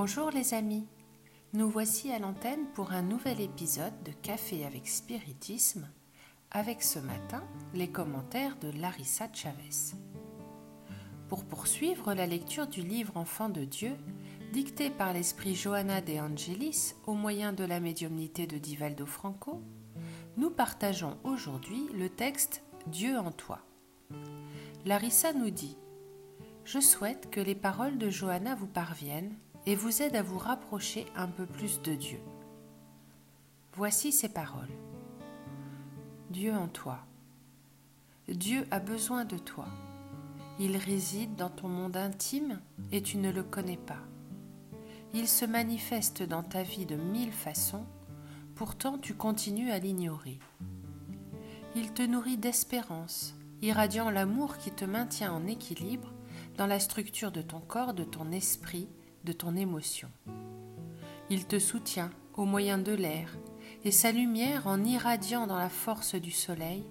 Bonjour 0.00 0.30
les 0.30 0.54
amis, 0.54 0.86
nous 1.54 1.68
voici 1.68 2.12
à 2.12 2.20
l'antenne 2.20 2.66
pour 2.72 2.92
un 2.92 3.02
nouvel 3.02 3.40
épisode 3.40 4.00
de 4.04 4.12
Café 4.12 4.64
avec 4.64 4.86
Spiritisme, 4.86 5.90
avec 6.52 6.84
ce 6.84 7.00
matin 7.00 7.42
les 7.74 7.88
commentaires 7.90 8.56
de 8.60 8.70
Larissa 8.80 9.26
Chavez. 9.32 9.96
Pour 11.28 11.44
poursuivre 11.44 12.14
la 12.14 12.26
lecture 12.26 12.68
du 12.68 12.80
livre 12.80 13.16
Enfant 13.16 13.48
de 13.48 13.64
Dieu, 13.64 13.96
dicté 14.52 14.88
par 14.88 15.12
l'esprit 15.12 15.56
Johanna 15.56 16.00
de 16.00 16.12
Angelis 16.12 16.94
au 17.08 17.14
moyen 17.14 17.52
de 17.52 17.64
la 17.64 17.80
médiumnité 17.80 18.46
de 18.46 18.56
Divaldo 18.56 19.04
Franco, 19.04 19.60
nous 20.36 20.50
partageons 20.50 21.18
aujourd'hui 21.24 21.88
le 21.92 22.08
texte 22.08 22.62
Dieu 22.86 23.18
en 23.18 23.32
toi. 23.32 23.58
Larissa 24.86 25.32
nous 25.32 25.50
dit 25.50 25.76
Je 26.64 26.78
souhaite 26.78 27.30
que 27.30 27.40
les 27.40 27.56
paroles 27.56 27.98
de 27.98 28.10
Johanna 28.10 28.54
vous 28.54 28.68
parviennent 28.68 29.34
et 29.68 29.74
vous 29.74 30.00
aide 30.00 30.16
à 30.16 30.22
vous 30.22 30.38
rapprocher 30.38 31.04
un 31.14 31.28
peu 31.28 31.44
plus 31.44 31.82
de 31.82 31.94
Dieu. 31.94 32.20
Voici 33.74 34.12
ces 34.12 34.30
paroles. 34.30 34.70
Dieu 36.30 36.54
en 36.54 36.68
toi. 36.68 37.00
Dieu 38.28 38.66
a 38.70 38.80
besoin 38.80 39.26
de 39.26 39.36
toi. 39.36 39.66
Il 40.58 40.78
réside 40.78 41.36
dans 41.36 41.50
ton 41.50 41.68
monde 41.68 41.98
intime 41.98 42.62
et 42.92 43.02
tu 43.02 43.18
ne 43.18 43.30
le 43.30 43.42
connais 43.42 43.76
pas. 43.76 44.00
Il 45.12 45.28
se 45.28 45.44
manifeste 45.44 46.22
dans 46.22 46.42
ta 46.42 46.62
vie 46.62 46.86
de 46.86 46.96
mille 46.96 47.32
façons, 47.32 47.84
pourtant 48.54 48.96
tu 48.96 49.12
continues 49.12 49.70
à 49.70 49.78
l'ignorer. 49.78 50.38
Il 51.76 51.92
te 51.92 52.02
nourrit 52.02 52.38
d'espérance, 52.38 53.34
irradiant 53.60 54.08
l'amour 54.08 54.56
qui 54.56 54.70
te 54.70 54.86
maintient 54.86 55.30
en 55.30 55.46
équilibre 55.46 56.14
dans 56.56 56.66
la 56.66 56.80
structure 56.80 57.32
de 57.32 57.42
ton 57.42 57.60
corps, 57.60 57.92
de 57.92 58.04
ton 58.04 58.32
esprit 58.32 58.88
de 59.24 59.32
ton 59.32 59.56
émotion. 59.56 60.08
Il 61.30 61.46
te 61.46 61.58
soutient 61.58 62.10
au 62.34 62.44
moyen 62.44 62.78
de 62.78 62.92
l'air, 62.92 63.36
et 63.84 63.90
sa 63.90 64.12
lumière, 64.12 64.66
en 64.66 64.82
irradiant 64.84 65.46
dans 65.46 65.58
la 65.58 65.68
force 65.68 66.14
du 66.14 66.30
soleil, 66.30 66.84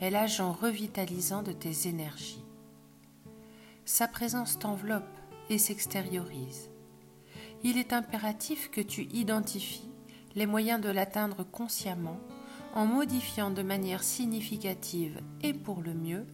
est 0.00 0.10
l'agent 0.10 0.52
revitalisant 0.52 1.42
de 1.42 1.52
tes 1.52 1.88
énergies. 1.88 2.44
Sa 3.84 4.08
présence 4.08 4.58
t'enveloppe 4.58 5.18
et 5.50 5.58
s'extériorise. 5.58 6.70
Il 7.64 7.78
est 7.78 7.92
impératif 7.92 8.70
que 8.70 8.80
tu 8.80 9.02
identifies 9.12 9.88
les 10.34 10.46
moyens 10.46 10.80
de 10.80 10.88
l'atteindre 10.88 11.44
consciemment 11.44 12.18
en 12.74 12.86
modifiant 12.86 13.50
de 13.50 13.62
manière 13.62 14.02
significative 14.02 15.20
et 15.42 15.52
pour 15.52 15.82
le 15.82 15.94
mieux 15.94 16.26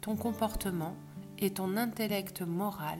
ton 0.00 0.16
comportement 0.16 0.96
et 1.38 1.50
ton 1.50 1.76
intellect 1.76 2.42
moral 2.42 2.98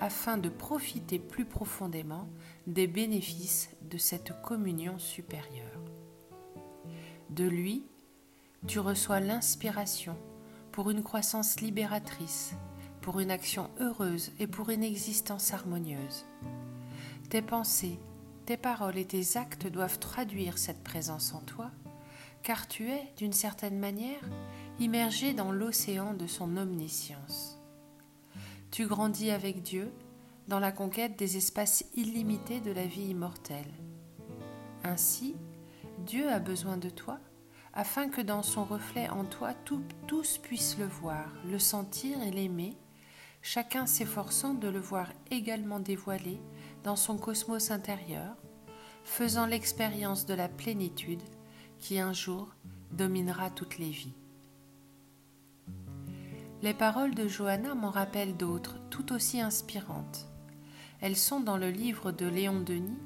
afin 0.00 0.38
de 0.38 0.48
profiter 0.48 1.18
plus 1.18 1.44
profondément 1.44 2.28
des 2.66 2.86
bénéfices 2.86 3.70
de 3.82 3.98
cette 3.98 4.40
communion 4.42 4.98
supérieure. 4.98 5.80
De 7.30 7.44
lui, 7.44 7.86
tu 8.66 8.78
reçois 8.78 9.20
l'inspiration 9.20 10.16
pour 10.72 10.90
une 10.90 11.02
croissance 11.02 11.60
libératrice, 11.60 12.54
pour 13.00 13.20
une 13.20 13.30
action 13.30 13.70
heureuse 13.80 14.32
et 14.38 14.46
pour 14.46 14.70
une 14.70 14.82
existence 14.82 15.52
harmonieuse. 15.52 16.26
Tes 17.30 17.42
pensées, 17.42 17.98
tes 18.46 18.56
paroles 18.56 18.98
et 18.98 19.04
tes 19.04 19.36
actes 19.36 19.66
doivent 19.66 19.98
traduire 19.98 20.58
cette 20.58 20.82
présence 20.84 21.34
en 21.34 21.40
toi, 21.40 21.70
car 22.42 22.68
tu 22.68 22.90
es, 22.90 23.12
d'une 23.16 23.32
certaine 23.32 23.78
manière, 23.78 24.22
immergé 24.78 25.34
dans 25.34 25.50
l'océan 25.50 26.14
de 26.14 26.26
son 26.26 26.56
omniscience. 26.56 27.55
Tu 28.76 28.86
grandis 28.86 29.30
avec 29.30 29.62
Dieu 29.62 29.90
dans 30.48 30.60
la 30.60 30.70
conquête 30.70 31.18
des 31.18 31.38
espaces 31.38 31.86
illimités 31.94 32.60
de 32.60 32.72
la 32.72 32.84
vie 32.84 33.06
immortelle. 33.06 33.72
Ainsi, 34.84 35.34
Dieu 36.00 36.28
a 36.28 36.40
besoin 36.40 36.76
de 36.76 36.90
toi 36.90 37.18
afin 37.72 38.10
que 38.10 38.20
dans 38.20 38.42
son 38.42 38.66
reflet 38.66 39.08
en 39.08 39.24
toi 39.24 39.54
tous 40.06 40.36
puissent 40.36 40.76
le 40.78 40.84
voir, 40.84 41.24
le 41.50 41.58
sentir 41.58 42.22
et 42.22 42.30
l'aimer, 42.30 42.76
chacun 43.40 43.86
s'efforçant 43.86 44.52
de 44.52 44.68
le 44.68 44.78
voir 44.78 45.10
également 45.30 45.80
dévoilé 45.80 46.38
dans 46.84 46.96
son 46.96 47.16
cosmos 47.16 47.70
intérieur, 47.70 48.36
faisant 49.04 49.46
l'expérience 49.46 50.26
de 50.26 50.34
la 50.34 50.50
plénitude 50.50 51.22
qui 51.78 51.98
un 51.98 52.12
jour 52.12 52.54
dominera 52.92 53.48
toutes 53.48 53.78
les 53.78 53.88
vies. 53.88 54.12
Les 56.62 56.72
paroles 56.72 57.14
de 57.14 57.28
Johanna 57.28 57.74
m'en 57.74 57.90
rappellent 57.90 58.36
d'autres 58.36 58.78
tout 58.88 59.12
aussi 59.12 59.40
inspirantes. 59.40 60.26
Elles 61.00 61.16
sont 61.16 61.40
dans 61.40 61.58
le 61.58 61.70
livre 61.70 62.12
de 62.12 62.26
Léon 62.26 62.60
Denis 62.60 62.98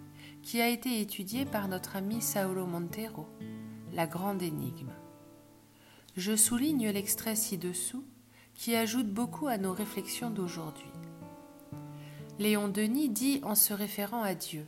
qui 0.43 0.61
a 0.61 0.69
été 0.69 1.01
étudié 1.01 1.45
par 1.45 1.67
notre 1.67 1.97
ami 1.97 2.23
Saulo 2.23 2.65
Montero, 2.65 3.27
La 3.93 4.07
Grande 4.07 4.43
Énigme. 4.43 4.93
Je 6.17 6.37
souligne 6.37 6.91
l'extrait 6.91 7.37
ci-dessous 7.37 8.05
qui 8.55 8.77
ajoute 8.77 9.09
beaucoup 9.09 9.49
à 9.49 9.59
nos 9.59 9.73
réflexions 9.73 10.31
d'aujourd'hui. 10.31 10.91
Léon 12.39 12.69
Denis 12.69 13.09
dit 13.09 13.41
en 13.43 13.57
se 13.57 13.75
référant 13.75 14.23
à 14.23 14.35
Dieu 14.35 14.67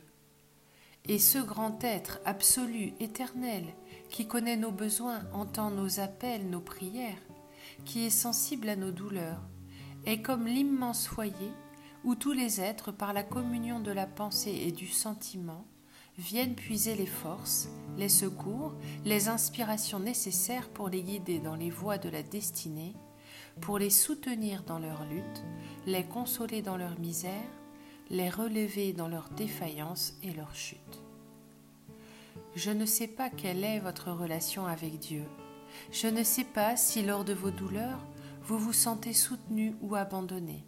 Et 1.05 1.19
ce 1.19 1.39
grand 1.39 1.81
être 1.83 2.19
absolu, 2.25 2.93
éternel, 2.99 3.65
qui 4.09 4.27
connaît 4.27 4.57
nos 4.57 4.71
besoins, 4.71 5.21
entend 5.33 5.71
nos 5.71 5.99
appels, 5.99 6.49
nos 6.49 6.59
prières, 6.59 7.21
qui 7.85 8.05
est 8.05 8.09
sensible 8.09 8.69
à 8.69 8.75
nos 8.75 8.91
douleurs, 8.91 9.41
est 10.05 10.21
comme 10.21 10.47
l'immense 10.47 11.07
foyer 11.07 11.51
où 12.03 12.15
tous 12.15 12.33
les 12.33 12.59
êtres, 12.59 12.91
par 12.91 13.13
la 13.13 13.23
communion 13.23 13.79
de 13.79 13.91
la 13.91 14.05
pensée 14.05 14.63
et 14.65 14.71
du 14.71 14.87
sentiment, 14.87 15.65
viennent 16.17 16.55
puiser 16.55 16.95
les 16.95 17.05
forces, 17.07 17.69
les 17.97 18.09
secours, 18.09 18.73
les 19.05 19.29
inspirations 19.29 19.99
nécessaires 19.99 20.69
pour 20.69 20.89
les 20.89 21.01
guider 21.01 21.39
dans 21.39 21.55
les 21.55 21.69
voies 21.69 21.97
de 21.97 22.09
la 22.09 22.21
destinée, 22.21 22.93
pour 23.61 23.79
les 23.79 23.89
soutenir 23.89 24.63
dans 24.63 24.79
leur 24.79 25.05
lutte, 25.05 25.43
les 25.85 26.03
consoler 26.03 26.61
dans 26.61 26.77
leur 26.77 26.99
misère, 26.99 27.31
les 28.09 28.29
relever 28.29 28.93
dans 28.93 29.07
leur 29.07 29.29
défaillance 29.29 30.13
et 30.23 30.33
leur 30.33 30.53
chute. 30.53 31.01
Je 32.55 32.71
ne 32.71 32.85
sais 32.85 33.07
pas 33.07 33.29
quelle 33.29 33.63
est 33.63 33.79
votre 33.79 34.11
relation 34.11 34.67
avec 34.67 34.99
Dieu, 34.99 35.23
je 35.91 36.07
ne 36.07 36.23
sais 36.23 36.43
pas 36.43 36.75
si 36.75 37.01
lors 37.01 37.23
de 37.23 37.33
vos 37.33 37.51
douleurs, 37.51 38.05
vous 38.43 38.57
vous 38.57 38.73
sentez 38.73 39.13
soutenu 39.13 39.75
ou 39.81 39.95
abandonné. 39.95 40.65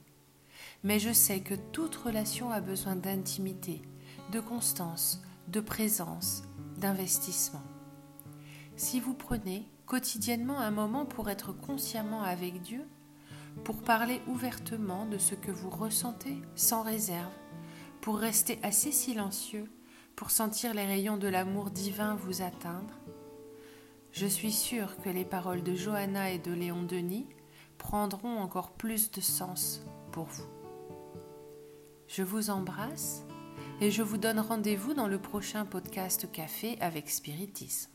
Mais 0.83 0.99
je 0.99 1.11
sais 1.11 1.41
que 1.41 1.55
toute 1.55 1.95
relation 1.95 2.51
a 2.51 2.61
besoin 2.61 2.95
d'intimité, 2.95 3.81
de 4.31 4.39
constance, 4.39 5.21
de 5.47 5.59
présence, 5.59 6.44
d'investissement. 6.77 7.63
Si 8.77 8.99
vous 8.99 9.13
prenez 9.13 9.67
quotidiennement 9.85 10.59
un 10.59 10.71
moment 10.71 11.05
pour 11.05 11.29
être 11.29 11.53
consciemment 11.53 12.23
avec 12.23 12.61
Dieu, 12.61 12.85
pour 13.63 13.81
parler 13.81 14.21
ouvertement 14.27 15.05
de 15.05 15.17
ce 15.17 15.35
que 15.35 15.51
vous 15.51 15.69
ressentez 15.69 16.38
sans 16.55 16.81
réserve, 16.81 17.31
pour 18.01 18.17
rester 18.17 18.59
assez 18.63 18.91
silencieux, 18.91 19.71
pour 20.15 20.31
sentir 20.31 20.73
les 20.73 20.85
rayons 20.85 21.17
de 21.17 21.27
l'amour 21.27 21.71
divin 21.71 22.15
vous 22.15 22.41
atteindre, 22.41 22.99
je 24.15 24.25
suis 24.25 24.53
sûre 24.53 24.95
que 25.03 25.09
les 25.09 25.25
paroles 25.25 25.61
de 25.61 25.75
Johanna 25.75 26.31
et 26.31 26.39
de 26.39 26.53
Léon 26.53 26.83
Denis 26.83 27.27
prendront 27.77 28.39
encore 28.39 28.71
plus 28.71 29.12
de 29.12 29.19
sens 29.19 29.85
pour 30.13 30.23
vous. 30.23 30.47
Je 32.07 32.23
vous 32.23 32.50
embrasse 32.50 33.25
et 33.81 33.91
je 33.91 34.01
vous 34.01 34.17
donne 34.17 34.39
rendez-vous 34.39 34.94
dans 34.94 35.09
le 35.09 35.19
prochain 35.19 35.65
podcast 35.65 36.31
Café 36.31 36.77
avec 36.79 37.09
Spiritisme. 37.09 37.91